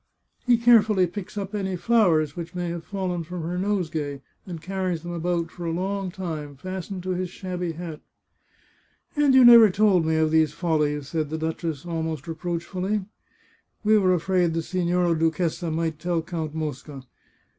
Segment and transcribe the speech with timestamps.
[0.47, 5.03] He carefully picks up any flowers which may have fallen from her nosegay, and carries
[5.03, 8.01] them about for a long time, fastened to his shabby hat.""
[9.15, 13.05] And you never told me of these follies?" said the duchess, almost reproachfully."
[13.83, 17.03] We were afraid the Signora Duchessa might tell Count Mosca.